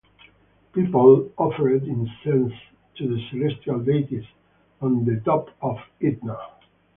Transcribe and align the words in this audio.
People 0.73 1.31
offered 1.37 1.83
incense 1.83 2.53
to 2.97 3.07
the 3.07 3.23
celestial 3.29 3.77
deities 3.81 4.25
on 4.81 5.05
the 5.05 5.21
top 5.23 5.49
of 5.61 5.77
Etna. 6.01 6.39